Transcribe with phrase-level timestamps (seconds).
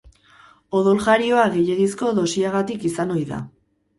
[0.79, 3.43] Odoljarioa gehiegizko dosiagatik izan ohi da.